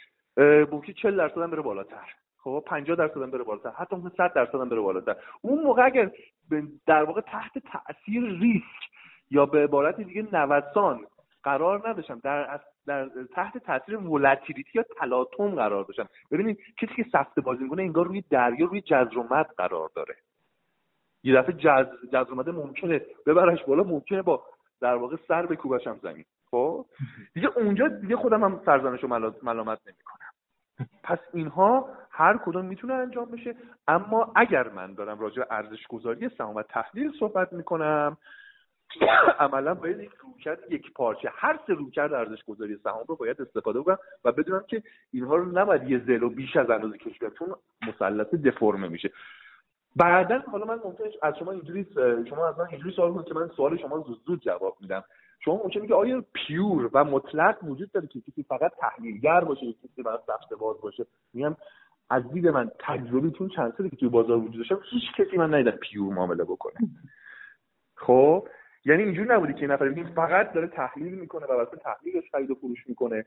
[0.73, 2.12] ممکن 40 درصد هم بره بالاتر.
[2.38, 3.71] خب 50 درصد هم بره بالاتر.
[3.71, 5.17] حتی ممکن 100 درصد هم بره بالاتر.
[5.43, 6.11] اون موقع اگر
[6.87, 8.91] در واقع تحت تاثیر ریسک
[9.31, 11.07] یا به عبارت دیگه نوسان
[11.43, 16.09] قرار نداشتم در در تحت تاثیر ولتیلیتی یا تلاطم قرار داشتم.
[16.31, 20.17] ببینید کسی که سفته بازی می‌کنه انگار روی دریا روی جزر قرار داره.
[21.23, 24.45] یه دفعه جز جزر ممکنه ببرش بالا ممکنه با
[24.81, 26.25] در واقع سر به کوبشم زمین.
[26.53, 26.87] خب؟
[27.35, 29.07] دیگه اونجا دیگه خودم هم سرزنش و
[29.43, 30.33] ملامت نمی‌کنم.
[31.03, 33.55] پس اینها هر کدوم می‌تونه انجام بشه.
[33.88, 38.17] اما اگر من دارم راجع به ارزش گذاری سهام و تحلیل صحبت می‌کنم
[39.38, 43.81] عملا باید یک رویکرد یک پارچه هر سه رویکرد ارزش گذاری سهام رو باید استفاده
[43.81, 47.55] بکنم و بدونم که اینها رو نباید یه زلو بیش از اندازه کش چون
[47.88, 49.11] مثلث دفرمه میشه.
[49.97, 51.87] بعدا حالا من ممکنه از شما اینجوری
[52.29, 55.05] شما از من اینجوری سوال کنید که من سوال شما رو زود زود جواب میدم.
[55.44, 59.72] شما ممکنه میگه آیا پیور و مطلق وجود داره که کسی فقط تحلیلگر باشه یا
[59.72, 61.57] کسی فقط باز باشه؟ میگم
[62.11, 65.55] از دید من تجربی چون چند سالی که توی بازار وجود داشتم هیچ کسی من
[65.55, 66.74] ندیدم پیور معامله بکنه.
[67.94, 68.48] خب؟
[68.85, 72.55] یعنی اینجوری نبودی که نفر این فقط داره تحلیل می‌کنه و واسه تحلیلش خرید و
[72.55, 73.24] فروش می‌کنه.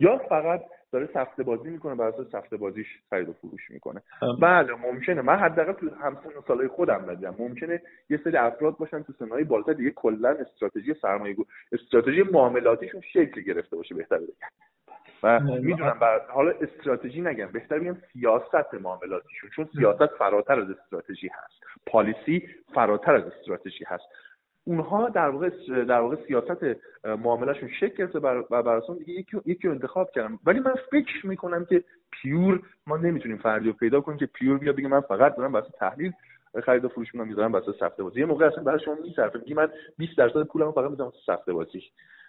[0.00, 0.60] یا فقط
[0.92, 4.02] داره سفته بازی می‌کنه و واسه سفته بازیش خرید و فروش می‌کنه.
[4.40, 5.22] بله ممکنه.
[5.22, 7.34] من حداقل تو همسن سالهای خودم ندیدم.
[7.38, 11.36] ممکنه یه سری افراد باشن تو سنهای بالاتر دیگه کلا استراتژی سرمایه
[11.72, 14.48] استراتژی معاملاتیشون شکل گرفته باشه بهتر بگم.
[15.22, 19.50] و می‌دونم بر حالا استراتژی نگم بهتر بگم سیاست معاملاتیشون.
[19.50, 21.62] چون سیاست فراتر از استراتژی هست.
[21.86, 24.04] پالیسی فراتر از استراتژی هست.
[24.68, 25.50] اونها در واقع
[25.84, 26.64] در واقع سیاست
[27.04, 31.84] معاملهشون شکل گرفته و بر دیگه یکی یکی انتخاب کردم ولی من فکر می‌کنم که
[32.10, 35.68] پیور ما نمی‌تونیم فردی رو پیدا کنیم که پیور بیا بگه من فقط دارم واسه
[35.78, 36.12] تحلیل
[36.64, 38.20] خرید و فروش می‌کنم می‌ذارم واسه سفته بازی.
[38.20, 41.52] یه موقع اصلا برای شما میصرفه میگه من 20 درصد پولمو فقط می‌ذارم واسه سفته
[41.52, 41.82] بازی.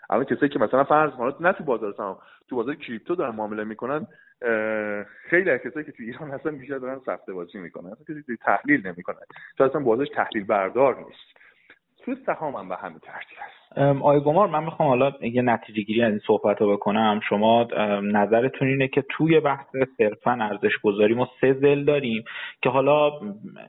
[0.10, 2.18] الان کسایی که مثلا فرض کنید نه تو بازار سهام
[2.50, 4.08] تو بازار کریپتو دارن معامله می‌کنن
[5.30, 7.92] خیلی از کسایی که تو ایران هستن بیشتر دارن سفته بازی می‌کنن.
[7.92, 9.26] اصلا کسی تحلیل نمی‌کنن
[9.58, 11.40] چون اصلا بازارش تحلیل بردار نیست.
[12.06, 13.60] تو سهام هم به همین ترتیب هست.
[13.78, 17.20] آقای گمار من می‌خوام حالا یه نتیجه گیری از این صحبت رو بکنم.
[17.30, 17.68] شما
[18.04, 22.24] نظرتون اینه که توی بحث صرفا ارزش گذاری ما سه زل داریم
[22.62, 23.12] که حالا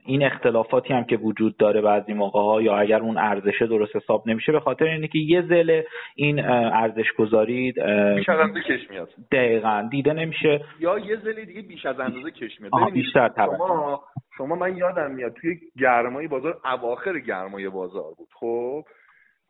[0.07, 4.29] این اختلافاتی هم که وجود داره بعضی موقع ها یا اگر اون ارزش درست حساب
[4.29, 5.83] نمیشه به خاطر اینه که یه زل
[6.15, 7.73] این ارزش گذاری
[8.17, 9.09] بیش از اندازه کش میاد.
[9.33, 10.61] دقیقا دیده نمیشه.
[10.81, 12.93] یا یه زل دیگه بیش از اندازه کش میاد.
[12.93, 14.03] بیشتر شما
[14.41, 18.29] شما من یادم میاد توی گرمای بازار اواخر گرمای بازار بود.
[18.35, 18.85] خب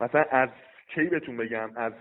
[0.01, 0.49] مثلا از
[0.87, 1.93] کی بهتون بگم؟ از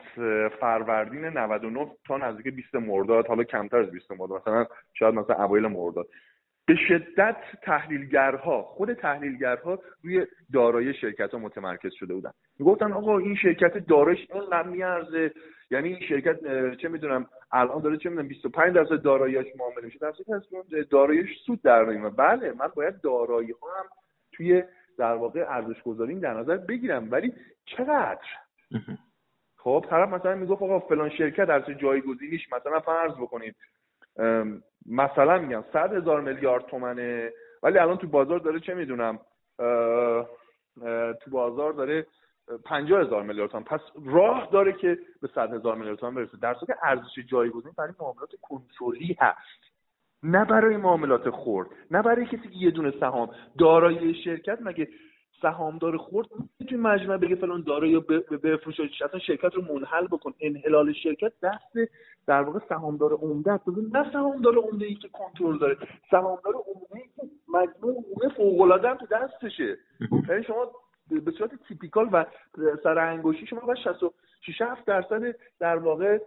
[0.61, 5.67] فروردین 99 تا نزدیک 20 مرداد حالا کمتر از 20 مرداد مثلا شاید مثلا اوایل
[5.67, 6.07] مرداد.
[6.67, 12.31] به شدت تحلیلگرها خود تحلیلگرها روی دارایی شرکت ها متمرکز شده بودن.
[12.59, 15.33] می‌گفتن آقا این شرکت دارایش اینقدر میارزه.
[15.71, 16.41] یعنی این شرکت
[16.77, 19.99] چه می‌دونم الان داره چه می‌دونم 25 درصد داراییش معامله میشه.
[19.99, 23.85] در صورتی که داراییش سود در نمیاد بله من باید دارایی ها هم
[24.33, 24.63] توی
[24.99, 27.09] در واقع ارزش گذاری در نظر بگیرم.
[27.11, 27.33] ولی
[27.65, 28.27] چقدر؟
[29.57, 33.57] خب طرف مثلا می‌گفت آقا فلان شرکت از جایگزینیش مثلا فرض بکنید.
[34.87, 39.19] مثلا میگم صد هزار میلیارد تومنه ولی الان تو بازار داره چه می‌دونم
[41.21, 42.07] تو بازار داره
[42.65, 43.65] پنجاه هزار میلیارد تومن.
[43.65, 46.37] پس راه داره که به صد هزار میلیارد تومن برسه.
[46.43, 49.61] در صورت ارزش جایگزین برای معاملات کنترلی هست.
[50.23, 54.89] نه برای معاملات خورد نه برای کسی که یه دونه سهام دارایی شرکت مگه
[55.43, 56.29] سهامدار خورد
[56.61, 58.01] می‌تونی مجموعه بگه فلان دارایی
[58.43, 61.91] بفروش اصلا شرکت رو منحل بکن انحلال شرکت دست
[62.27, 63.69] در واقع سهامدار عمده است.
[63.93, 65.77] نه سهامدار عمده ای که کنترل داره
[66.11, 69.79] سهامدار عمده ای که مجموعه فوق العاده تو دستشه.
[70.29, 70.71] یعنی شما
[71.25, 72.27] به صورت تیپیکال و
[72.83, 76.19] سر انگشتی شما باید 66 7 درصد در واقع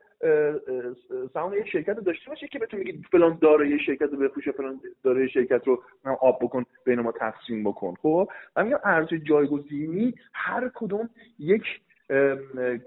[1.33, 4.81] سهام یک شرکت رو داشته باشه که بتون بگید فلان دارایی شرکت رو بفروشه فلان
[5.03, 5.83] دارایی شرکت رو
[6.19, 7.93] آب بکن بین ما تقسیم بکن.
[8.01, 11.09] خب؟ من میگم ارز جایگزینی هر کدوم
[11.39, 11.63] یک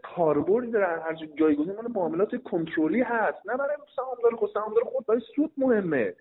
[0.02, 1.06] کاربردی داره.
[1.06, 3.38] ارز جایگزینی مال معاملات کنترلی هست.
[3.48, 4.50] نه برای سهامدار خود.
[4.50, 6.14] سهامدار خود برای سود مهمه.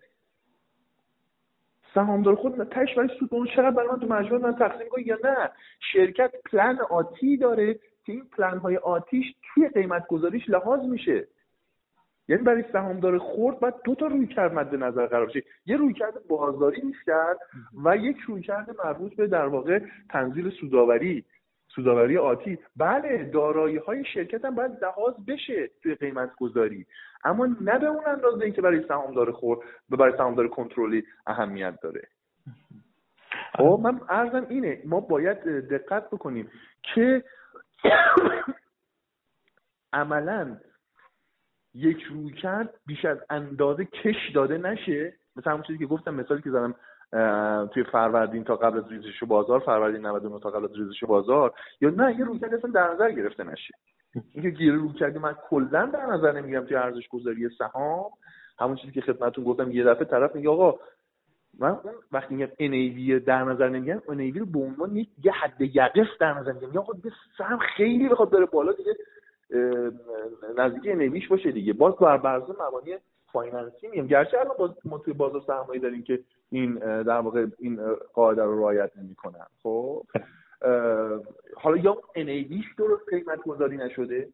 [1.94, 3.34] سهامدار خود تش برای سود.
[3.34, 5.52] اون چقدر برای من تو مجموع من تقسیم کنم یا نه؟
[5.94, 7.80] شرکت پلن آتی داره.
[8.06, 11.28] که این پلن های آتیش توی قیمت گذاریش لحاظ میشه.
[12.28, 15.44] یعنی برای سهامدار خورد باید دو تا روی کرد مد نظر قرار بشه.
[15.66, 17.38] یه روی کرد بازاری کرد
[17.86, 21.26] و یک روی کرد مربوط به در واقع تنزیل سوداوری
[21.68, 22.60] سوداوری آتی.
[22.76, 26.86] بله دارایی های شرکت هم باید لحاظ بشه توی قیمت گذاری
[27.24, 32.08] اما نه به اون اندازه که برای سهامدار خورد و برای سهامدار کنترلی اهمیت داره.
[33.58, 36.50] خب من ارزم اینه ما باید دقت بکنیم
[36.84, 37.24] که
[39.94, 40.58] عملا
[41.74, 45.14] یک روی کرد بیش از اندازه کش داده نشه.
[45.36, 46.76] مثل همون چیزی که گفتم مثالی که زدم
[47.68, 51.54] توی فروردین تا قبل از ریزش بازار فروردین 99 تا قبل از ریزش بازار.
[51.82, 53.74] یا نه یه رویکرد اصلا در نظر گرفته نشه.
[54.34, 58.12] اینکه گیر رو کردی من کلا در نظر نمیگم توی ارزش گذاری سهام.
[58.60, 60.80] همون چیزی که خدمتتون گفتم یه دفعه طرف میگه آقا
[61.60, 61.78] من
[62.12, 66.52] وقتی میگم NAV در نظر نمیگم NAV رو به عنوان یه حد یقف در نظر
[66.52, 66.94] میگم آقا
[67.38, 68.96] سهم خیلی بخواد بره بالا دیگه
[70.58, 71.74] نزدیک NAVش باشه دیگه.
[71.74, 72.96] باز بر برزه مبانی
[73.32, 74.08] فایننسی میگم.
[74.08, 77.80] گرچه الان باز ما توی بازار سرمایه داریم که این در واقع این
[78.14, 79.46] قاعده رو رعایت نمی‌کنن.
[79.64, 80.04] خب
[81.56, 84.28] حالا یا NAVش درست قیمت گذاری نشده؟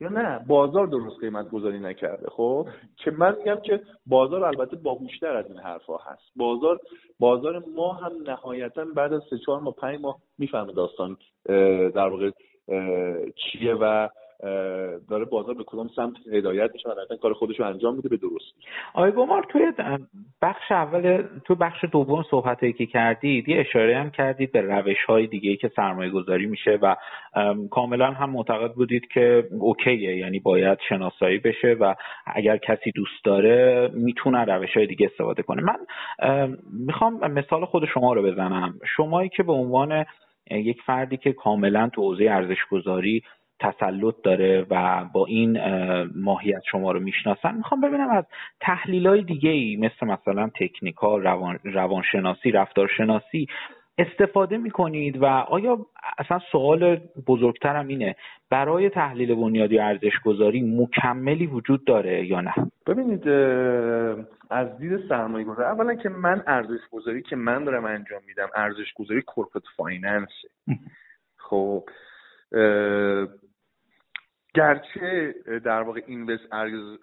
[0.00, 2.30] یا نه؟ بازار درست قیمت گذاری نکرده.
[2.30, 6.22] خب؟ که من میگم که بازار البته باهوشتر از این حرفها هست.
[6.36, 6.80] بازار
[7.18, 11.16] بازار ما هم نهایتا بعد از سه چهار ماه پنج ماه می‌فهمه داستان
[11.94, 12.30] در واقع
[13.36, 14.08] چیه و
[15.10, 18.54] داره بازار به کدام سمت هدایت میشه و کار خودش رو انجام میده به درستی
[18.94, 19.72] آقای گمار توی
[20.42, 25.26] بخش اول تو بخش دوم صحبت که کردید یه اشاره هم کردید به روش های
[25.26, 26.96] دیگه که سرمایه گذاری میشه و
[27.70, 31.94] کاملا هم معتقد بودید که اوکیه یعنی باید شناسایی بشه و
[32.26, 35.62] اگر کسی دوست داره می‌تونه روش های دیگه استفاده کنه.
[35.62, 35.78] من
[36.86, 38.74] می‌خوام مثال خود شما رو بزنم.
[38.96, 40.04] شمایی که به عنوان
[40.50, 43.22] یک فردی که کاملا تو حوزه ارزش گذاری
[43.60, 45.60] تسلط داره و با این
[46.14, 47.56] ماهیت شما رو می‌شناسن.
[47.56, 48.24] می‌خوام ببینم از
[48.60, 53.46] تحلیل های دیگه ای مثل مثلا تکنیکا روان، روانشناسی رفتارشناسی
[53.98, 55.78] استفاده می‌کنید و آیا
[56.18, 58.16] اصلا سوال بزرگترم اینه
[58.50, 62.54] برای تحلیل بنیادی ارزش گذاری مکملی وجود داره یا نه؟
[62.86, 63.28] ببینید
[64.50, 68.92] از دید سرمایه گذاری اولا که من ارزش گذاری که من دارم انجام میدم ارزش
[68.94, 70.28] گذاری corporate finance
[71.36, 71.84] خب
[74.54, 75.34] گرچه
[75.64, 76.42] در واقع invest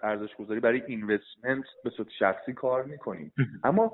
[0.02, 3.32] ارزش گذاری برای investment به صورت شخصی کار می‌کنیم.
[3.64, 3.92] اما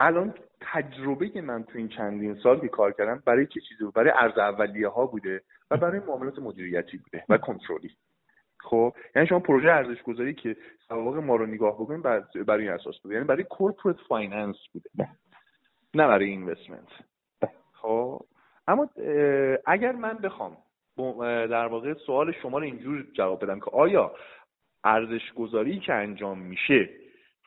[0.00, 3.94] الان تجربه که من تو این چندین سال که کار کردم برای چه چیزی بود؟
[3.94, 7.96] برای ارز اولیه ها بوده و برای معاملات مدیریتی بوده و کنترلی.
[8.60, 10.56] خب؟ یعنی شما پروژه ارزش گذاری که
[10.88, 12.02] سوابق ما رو نگاه بکنید
[12.46, 13.14] برای این اساس بوده.
[13.14, 14.90] یعنی برای corporate finance بوده.
[15.94, 16.88] نه برای investment.
[17.72, 18.20] خب؟
[18.68, 18.88] اما
[19.66, 20.56] اگر من بخوام
[21.24, 24.14] در واقع سوال شما رو اینجور جواب بدم که آیا
[24.84, 26.90] ارزش گذاری که انجام میشه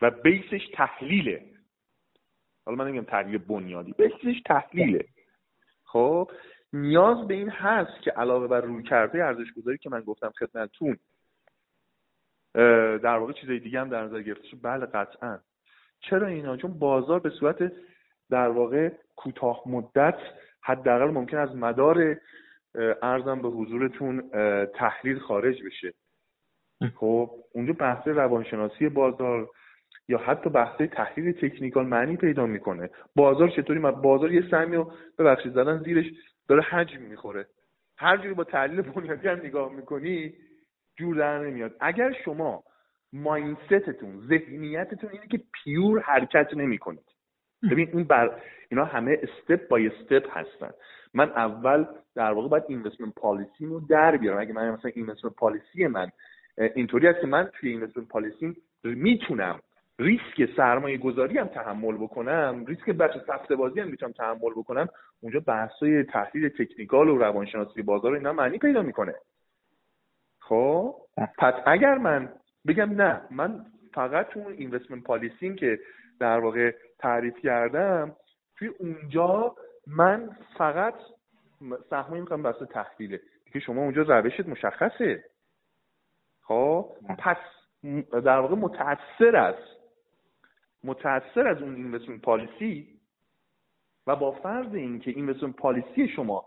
[0.01, 1.45] و بیسش تحلیله؟
[2.65, 5.05] حالا من نمیگم تحلیل بنیادی بیسش تحلیله.
[5.83, 6.31] خب
[6.73, 10.97] نیاز به این هست که علاوه بر روی کرده ارزش گذاری که من گفتم خدمتتون
[13.03, 15.39] در واقع چیزای دیگه هم در نظر گرفته بله قطعا.
[15.99, 17.71] چرا اینا؟ چون بازار به صورت
[18.29, 20.17] در واقع کوتاه مدت
[20.61, 22.17] حداقل ممکن از مدار
[23.01, 24.29] ارزم به حضورتون
[24.65, 25.93] تحلیل خارج بشه.
[26.95, 29.49] خب اونجا بحث روانشناسی بازار
[30.07, 32.89] یا حتی بحث تحلیل تکنیکال معنی پیدا می‌کنه.
[33.15, 36.05] بازار چطوری؟ بازار یه سهمی رو ببخشید زدن زیرش
[36.47, 37.47] داره حجم می‌خوره.
[37.97, 40.33] هر جوری با تحلیل بنیادی هم نگاه می‌کنی
[40.97, 41.75] جور در نمیاد.
[41.79, 42.63] اگر شما
[43.13, 47.10] ماینستتون ذهنیتتون اینه که پیور حرکت نمی‌کنید
[47.71, 50.71] ببین این بر اینا همه استپ بای استپ هستن.
[51.13, 54.39] من اول در واقع باید اینوستمنت پالیسی رو در بیارم.
[54.39, 56.11] اگه من مثلا اینوستمنت پالیسی من
[56.57, 59.59] اینطوری هست که من توی اینوستمنت پالیسی می‌تونم
[59.99, 64.87] ریسک سرمایه گذاری هم تحمل بکنم ریسک بچه سفته بازی هم می‌تونم تحمل بکنم.
[65.21, 69.15] اونجا بحثای تحلیل تکنیکال و روانشناسی بازار اینا معنی پیدا می‌کنه.
[70.39, 70.95] خب؟
[71.37, 72.29] پس اگر من
[72.67, 75.79] بگم نه من فقط اون اینوستمنت پالیسی که
[76.19, 78.15] در واقع تعریف کردم
[78.55, 79.55] توی اونجا
[79.87, 80.93] من فقط
[81.89, 83.21] سهمی می‌کنم بسته تحلیله.
[83.53, 85.23] که شما اونجا روشت مشخصه.
[86.41, 87.37] خب؟ پس
[88.11, 89.81] در واقع متاثر است
[90.83, 92.99] متاثر از اون اینوستمنت پالیسی
[94.07, 96.45] و با فرض اینکه اینوستمنت پالیسی شما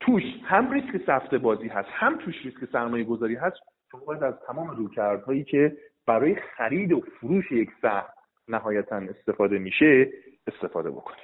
[0.00, 3.56] توش هم ریسک سفته بازی هست هم توش ریسک سرمایه گذاری هست
[3.90, 8.17] شما باید از تمام رویکردهایی که برای خرید و فروش یک سهم
[8.48, 10.08] نهایتا استفاده میشه
[10.46, 11.18] استفاده بکنید.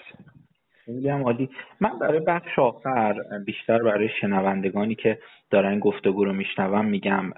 [0.84, 1.50] خیلی هم عالی.
[1.80, 3.14] من برای بخش آخر
[3.46, 5.18] بیشتر برای شنوندگانی که
[5.50, 7.32] دارن گفتگو رو میشنون میگم.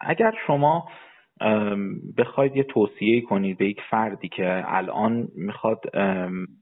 [0.00, 0.88] اگر شما
[2.18, 5.80] بخواید یه توصیه کنید به یک فردی که الان می‌خواد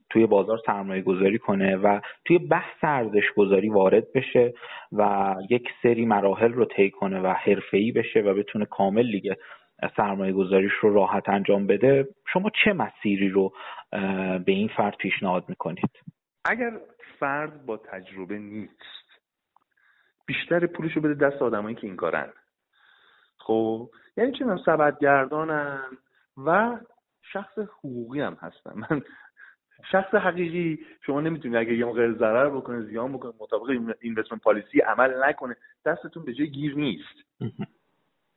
[0.09, 4.53] توی بازار سرمایه گذاری کنه و توی بحث ارزش گذاری وارد بشه
[4.91, 9.37] و یک سری مراحل رو طی کنه و حرفه‌ای بشه و بتونه کامل دیگه
[9.97, 13.53] سرمایه گذاریش رو راحت انجام بده شما چه مسیری رو
[14.45, 15.91] به این فرد پیشنهاد می‌کنید؟
[16.45, 16.79] اگر
[17.19, 19.19] فرد با تجربه نیست
[20.25, 22.29] بیشتر پولش رو بده دست آدمایی که این کارن.
[23.37, 25.81] خب یعنی چه سبدگردانن
[26.37, 26.77] و
[27.33, 28.73] شخص حقوقی هم هستن.
[28.75, 29.01] من
[29.91, 33.69] شخص حقیقی شما نمی‌تونید اگه یه موقع ضرر بکنه زیان بکنه مطابق
[34.01, 35.55] اینوستمنت پالیسی عمل نکنه
[35.85, 37.43] دستتون به جای گیر نیست.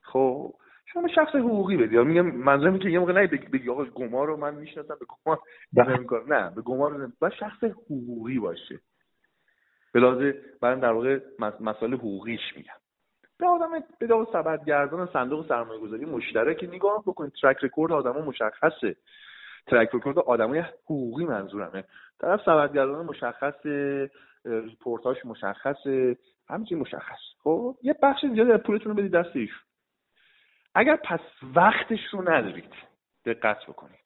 [0.00, 0.54] خب
[0.92, 4.54] شما شخص حقوقی بدید میگم منظورم که یه موقع نه بگی آقا گمار رو من
[4.54, 5.38] می‌شناسم به گمار
[5.72, 5.96] بله.
[5.96, 6.32] نمی‌کنم.
[6.32, 8.80] نه به گمار و شخص حقوقی باشه.
[9.92, 11.20] به لحاظ من در واقع
[11.60, 12.74] مسائل حقوقیش میگم.
[13.38, 17.32] به آدم به داو سبدگردان صندوق سرمایه گذاری مشترک نگاه بکنید.
[17.42, 18.96] ترک رکورد آدما مشخصه.
[19.66, 21.84] track record آدمای حقوقی منظورمه.
[22.20, 23.66] طرف سبدگردان مشخص
[24.44, 26.16] report اش مشخصه
[26.48, 27.20] همه چیش مشخص.
[27.42, 29.36] خب یه بخش زیادی از پولتون رو بدید دست
[30.74, 31.20] اگر پس
[31.54, 32.72] وقتش رو ندارید
[33.24, 34.02] دقت بکنید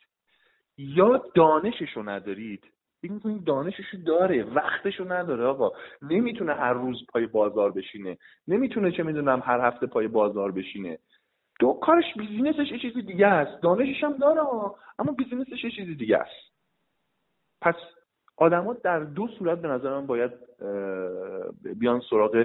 [0.79, 2.65] یا دانشش رو ندارید
[3.01, 5.73] این کنید دانشش رو داره وقتش رو نداره آقا.
[6.03, 8.19] نمی‌تونه هر روز پای بازار بشینه.
[8.49, 10.99] نمی‌تونه چه می‌دونم هر هفته پای بازار بشینه.
[11.61, 13.63] دو کارش business ش یه چیزی دیگه است.
[13.63, 14.41] دانشش هم داره
[14.99, 16.53] اما business ش یه چیزی دیگه است.
[17.61, 17.75] پس
[18.37, 20.33] آدما در دو صورت به نظر من باید
[21.79, 22.45] بیان سراغ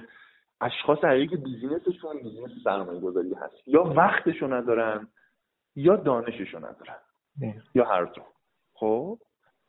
[0.62, 3.68] اشخاص حقیقی که business شون business سرمایه گذاری هست.
[3.68, 5.07] یا وقتشو ندارن
[5.76, 6.99] یا دانششو ندارن.
[7.76, 8.22] یا هر دو
[8.74, 9.20] خب؟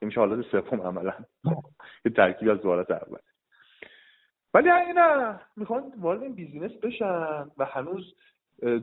[0.01, 1.15] میشه حالت سوم عملا.
[2.05, 3.19] یه ترکیب از حالت اول
[4.55, 8.15] ولی نه می‌خوان وارد این business بشن و هنوز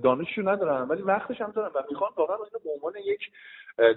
[0.03, 3.31] دانششو ندارن ولی وقتش هم دارن و می‌خوان واقعا اینو به عنوان یک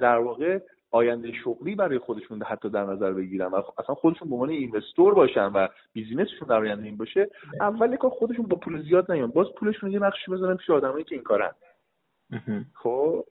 [0.00, 0.58] در واقع
[0.90, 5.46] آینده شغلی برای خودشون حتی در نظر بگیرن و اصلا خودشون به عنوان investor باشن
[5.46, 9.30] و business شون در آینده این باشه اول کار خودشون با پول زیاد نیان.
[9.30, 11.52] باز پولشون یه بخشی بزنن پیش آدمایی که این کارن.
[12.74, 13.24] خب؟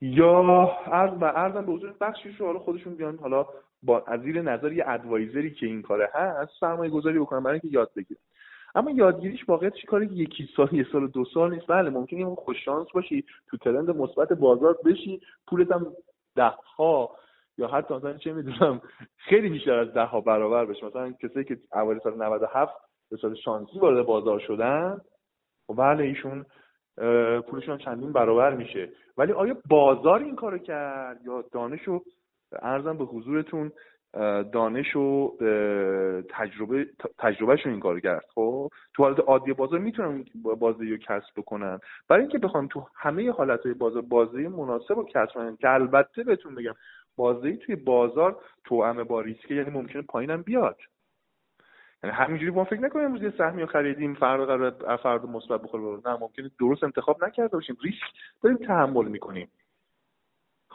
[0.00, 0.42] یا
[0.86, 3.46] عرض و عرضم به حضور بخشیش رو حالا خودشون بیان حالا
[3.82, 7.78] با از زیر نظر یه ادوایزری که این کاره هست سرمایه گذاری بکنن برای اینکه
[7.78, 8.20] یاد بگیرن.
[8.74, 11.66] اما یادگیریش واقعیتش که یکی سال یه سال دو سال نیست.
[11.66, 15.86] بله ممکنه یه خوش شانس باشی تو ترند مثبت بازار بشی پولت هم
[16.36, 17.10] ده ها
[17.58, 18.80] یا حتی مثلا چه می‌دونم
[19.16, 20.86] خیلی بیشتر از ده ها برابر بشه.
[20.86, 22.74] مثلا کسایی که اوایل سال 97
[23.10, 25.00] به صورت شانسی وارد بازار شدن
[25.68, 26.46] و خب بله ایشون
[27.40, 28.88] پولشون چندین برابر میشه.
[29.16, 32.02] ولی آیا بازار این کارو کرد یا دانش و
[32.62, 33.72] ارزم به حضورتون
[34.52, 35.36] دانش و
[36.30, 36.86] تجربه
[37.18, 38.24] تجربهشون این کار کرد.
[38.34, 40.24] خب تو حالت عادی بازار می‌تونن
[40.58, 41.80] بازی رو کسب بکنن.
[42.08, 46.24] برای اینکه بخوام تو همه حالت های بازار بازی مناسب رو کسب کنن که البته
[46.24, 46.74] بهتون بگم
[47.16, 50.76] بازی توی بازار توأم با ریسکه یعنی ممکنه پایینم بیاد.
[52.04, 56.00] یعنی همینجوری ما فکر نکنیم امروز یه سهمی رو خریدیم فردا قرار فردا مثبت بخوره.
[56.06, 57.76] نه ممکنه درست انتخاب نکرده باشیم.
[57.82, 58.04] ریسک
[58.42, 59.48] داریم تحمل می‌کنیم.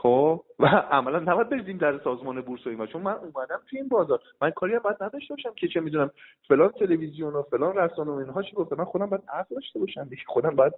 [0.02, 0.66] خب و
[0.98, 4.20] عملا نباید بریزیم در سازمان بورس و چون من اومدم توی این بازار.
[4.42, 6.12] من کاری هم باید نداشته باشم که چه می‌دونم
[6.48, 8.76] فلان تلویزیون و فلان رسانه و اینها چی گفته.
[8.76, 10.22] من خودم باید عقل داشته باشم دیگه.
[10.28, 10.74] خودم باید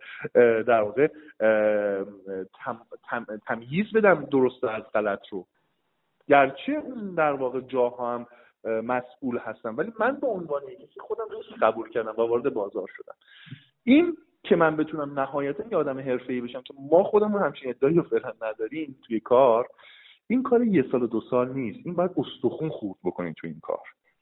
[0.63, 1.07] در واقع
[2.63, 5.45] تم، تم، تمییز بدم درست از غلط رو.
[6.28, 8.28] گرچه اون در واقع جاها هم
[8.63, 13.15] مسئول هستم ولی من به عنوان یکی خودم ریسک قبول کردم و وارد بازار شدم.
[13.84, 16.61] این که من بتونم نهایتا یه آدم حرفه‌ای بشم.
[16.61, 19.67] که ما خودمون همچین ادعایی رو فعلا نداریم توی کار.
[20.27, 21.79] این کار یه سال و دو سال نیست.
[21.85, 23.79] این باید استخون خورد بکنیم توی این کار.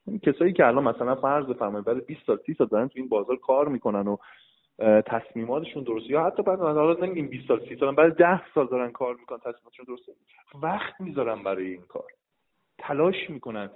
[0.07, 3.09] این کسایی که الان مثلا فرض بفرمایید بعد 20 سال 30 سال دارن توی این
[3.09, 4.17] بازار کار می‌کنن و
[5.01, 8.91] تصمیماتشون درسته یا حتی بعد حالا نمیگیم 20 سال 30 سال بعد 10 سال دارن
[8.91, 10.11] کار می‌کنن تصمیماتشون درسته.
[10.61, 12.07] وقت می‌ذارن برای این کار.
[12.77, 13.69] تلاش می‌کنن.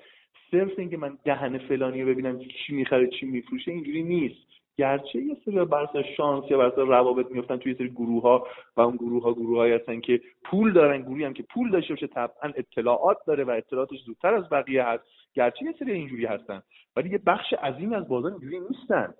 [0.51, 4.52] صرف اینکه من دهن فلانی رو ببینم چی می‌خره چی میفروشه اینجوری نیست.
[4.77, 8.47] گرچه یه سری بر شانس یا بر روابط میفتن توی سری گروه ها
[8.77, 11.93] و اون گروه ها گروه هایی هستن که پول دارن گروهی هم که پول داشته
[11.93, 15.03] باشه طبعا اطلاعات داره و اطلاعاتش زودتر از بقیه هست.
[15.33, 16.61] گرچه یه سری اینجوری هستن
[16.95, 19.13] ولی یه بخش عظیمی از بازار اینجوری نیستن.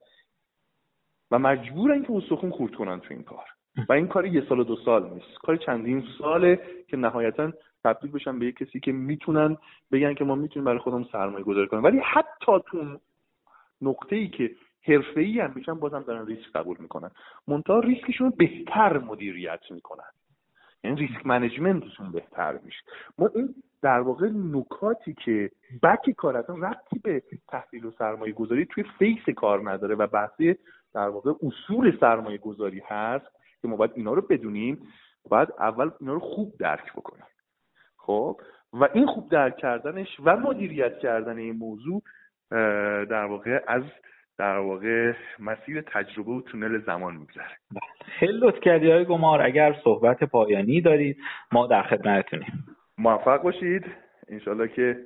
[1.32, 3.46] و مجبورن که استخون خورد کنن تو این کار.
[3.90, 5.38] و این کار یه سال و دو سال نیست.
[5.44, 7.52] کار چندین ساله که نهایتا
[7.84, 9.58] تبدیل بشن به یه کسی که می‌تونن
[9.92, 11.84] بگن که ما می‌تونیم برای خودمون سرمایه گذاری کنیم.
[11.84, 13.00] ولی حتی تو
[13.82, 14.52] نقطه ای که
[15.16, 17.12] ای هم میشن بازم دارن ریسک قبول می‌کنن.
[17.48, 20.12] منتها ریسکشون بهتر مدیریت می‌کنن.
[20.84, 22.82] یعنی ریسک منیجمنتشون بهتر میشه.
[23.18, 25.52] ما این در واقع نکاتی که
[25.84, 30.56] بک کار اصلا ربطی به تحصیل و سرمایه گذاری توی فیس کار نداره و بحثی
[30.94, 33.26] در واقع اصول سرمایه گذاری هست
[33.62, 34.88] که ما باید اینا رو بدونیم.
[35.30, 37.26] باید اول اینا رو خوب درک بکنیم.
[37.98, 38.42] خب؟
[38.74, 42.04] و این خوب درک کردنش و مدیریت کردن این موضوع
[43.06, 43.84] در واقع از
[44.38, 47.58] در واقع مسیر تجربه و تونل زمان میگذره.
[48.20, 49.42] خیلی لطف کردی های گمار.
[49.42, 51.18] اگر صحبت پایانی دارید
[51.52, 52.66] ما در خدمتتونیم.
[52.98, 53.86] موفق باشید.
[54.30, 54.98] انشالله که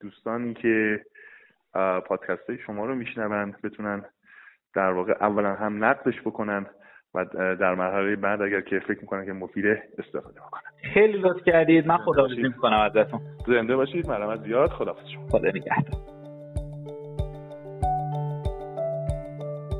[0.00, 1.00] دوستانی که
[2.06, 4.04] پادکست شما رو میشنوند بتونن
[4.74, 6.66] در واقع اولا هم نقدش بکنن
[7.14, 10.60] و در مرحله بعد اگر که فکر می‌کنن که مفیده استفاده بکنن.
[10.94, 11.86] خیلی لطف کردید.
[11.86, 13.20] من خداحافظی می‌کنم ازتون.
[13.46, 14.08] زنده باشید.
[14.08, 14.70] مرحمت زیاد.
[14.70, 15.26] خداحافظ شما.
[15.26, 16.15] خدا نگهدار.